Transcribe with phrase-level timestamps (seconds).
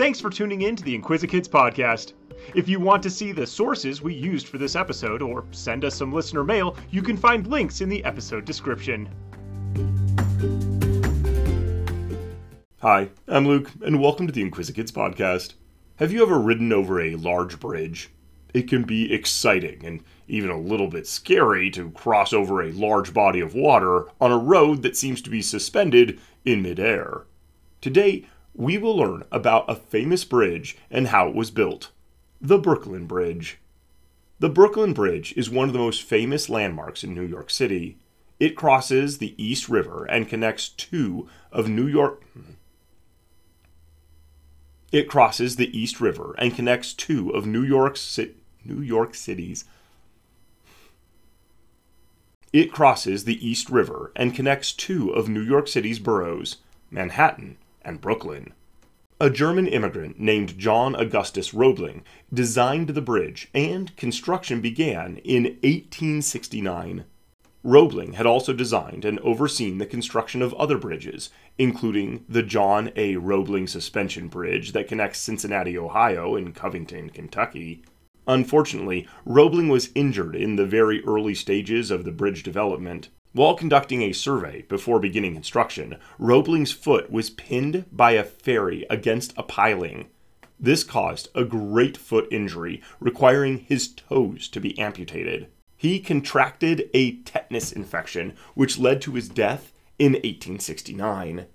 [0.00, 2.14] Thanks for tuning in to the Inquisikids podcast.
[2.54, 5.94] If you want to see the sources we used for this episode or send us
[5.94, 9.10] some listener mail, you can find links in the episode description.
[12.80, 15.52] Hi, I'm Luke, and welcome to the Inquisikids podcast.
[15.96, 18.08] Have you ever ridden over a large bridge?
[18.54, 23.12] It can be exciting and even a little bit scary to cross over a large
[23.12, 27.26] body of water on a road that seems to be suspended in midair.
[27.82, 31.90] Today, we will learn about a famous bridge and how it was built
[32.40, 33.58] the Brooklyn Bridge.
[34.38, 37.98] The Brooklyn Bridge is one of the most famous landmarks in New York City.
[38.38, 42.24] It crosses the East River and connects two of New York.
[42.32, 42.52] Hmm,
[44.90, 48.18] it crosses the East River and connects two of New York's
[48.64, 49.66] New York City's.
[52.52, 56.56] It crosses the East River and connects two of New York City's boroughs,
[56.90, 58.52] Manhattan and Brooklyn.
[59.22, 67.04] A German immigrant named John Augustus Roebling designed the bridge, and construction began in 1869.
[67.62, 73.16] Roebling had also designed and overseen the construction of other bridges, including the John A.
[73.16, 77.82] Roebling Suspension Bridge that connects Cincinnati, Ohio, and Covington, Kentucky.
[78.26, 83.10] Unfortunately, Roebling was injured in the very early stages of the bridge development.
[83.32, 89.32] While conducting a survey before beginning construction, Roebling's foot was pinned by a ferry against
[89.36, 90.08] a piling.
[90.58, 95.46] This caused a great foot injury, requiring his toes to be amputated.
[95.76, 101.46] He contracted a tetanus infection, which led to his death in 1869.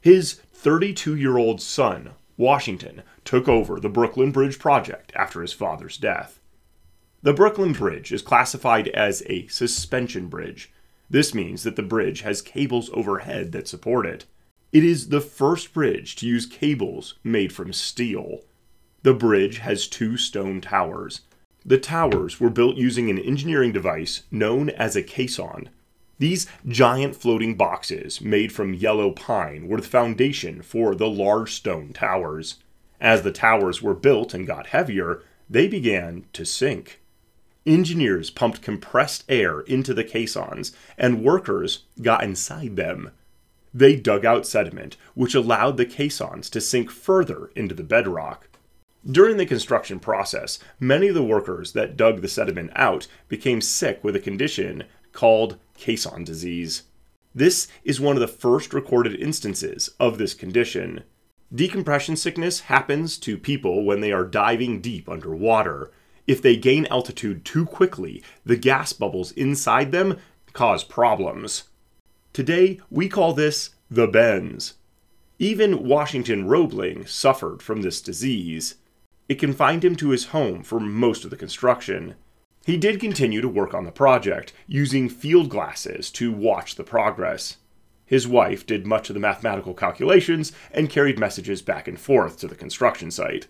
[0.00, 5.98] His 32 year old son, Washington, took over the Brooklyn Bridge project after his father's
[5.98, 6.40] death.
[7.22, 10.72] The Brooklyn Bridge is classified as a suspension bridge
[11.10, 14.24] this means that the bridge has cables overhead that support it.
[14.72, 18.42] It is the first bridge to use cables made from steel.
[19.02, 21.22] The bridge has two stone towers.
[21.66, 25.68] The towers were built using an engineering device known as a caisson.
[26.18, 31.92] These giant floating boxes, made from yellow pine, were the foundation for the large stone
[31.92, 32.56] towers.
[33.00, 36.99] As the towers were built and got heavier, they began to sink.
[37.66, 43.10] Engineers pumped compressed air into the caissons, and workers got inside them.
[43.72, 48.48] They dug out sediment, which allowed the caissons to sink further into the bedrock.
[49.08, 54.02] During the construction process, many of the workers that dug the sediment out became sick
[54.02, 56.82] with a condition called caisson disease.
[57.34, 61.04] This is one of the first recorded instances of this condition.
[61.54, 65.90] Decompression sickness happens to people when they are diving deep underwater.
[66.30, 70.16] If they gain altitude too quickly, the gas bubbles inside them
[70.52, 71.64] cause problems.
[72.32, 74.74] Today, we call this the bends.
[75.40, 78.76] Even Washington Roebling suffered from this disease.
[79.28, 82.14] It confined him to his home for most of the construction.
[82.64, 87.56] He did continue to work on the project, using field glasses to watch the progress.
[88.06, 92.46] His wife did much of the mathematical calculations and carried messages back and forth to
[92.46, 93.48] the construction site.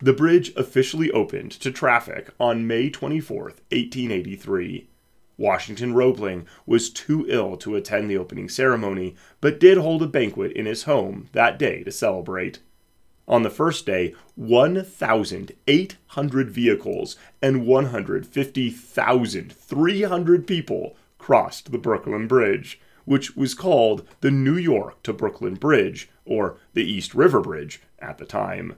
[0.00, 4.86] The bridge officially opened to traffic on May 24, 1883.
[5.36, 10.52] Washington Roebling was too ill to attend the opening ceremony, but did hold a banquet
[10.52, 12.60] in his home that day to celebrate.
[13.26, 23.54] On the first day, 1,800 vehicles and 150,300 people crossed the Brooklyn Bridge, which was
[23.54, 28.76] called the New York to Brooklyn Bridge, or the East River Bridge at the time.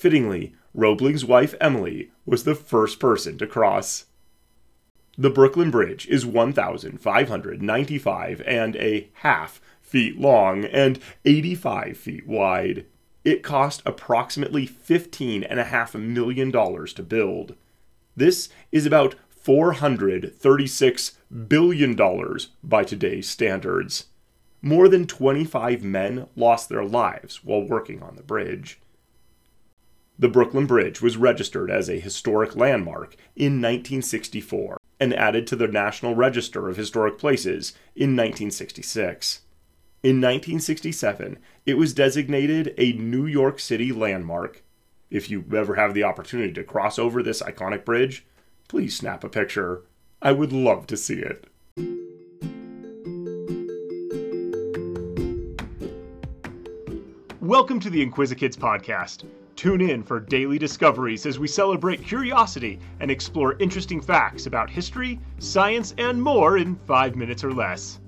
[0.00, 4.06] Fittingly, Roebling's wife Emily was the first person to cross.
[5.18, 12.86] The Brooklyn Bridge is 1,595 and a half feet long and 85 feet wide.
[13.26, 17.56] It cost approximately $15.5 million to build.
[18.16, 21.12] This is about $436
[21.46, 21.94] billion
[22.64, 24.06] by today's standards.
[24.62, 28.80] More than 25 men lost their lives while working on the bridge.
[30.20, 35.66] The Brooklyn Bridge was registered as a historic landmark in 1964 and added to the
[35.66, 39.40] National Register of Historic Places in 1966.
[40.02, 44.62] In 1967, it was designated a New York City landmark.
[45.10, 48.26] If you ever have the opportunity to cross over this iconic bridge,
[48.68, 49.84] please snap a picture.
[50.20, 51.46] I would love to see it.
[57.40, 59.24] Welcome to the Inquisikids podcast.
[59.60, 65.20] Tune in for daily discoveries as we celebrate curiosity and explore interesting facts about history,
[65.38, 67.99] science, and more in five minutes or less.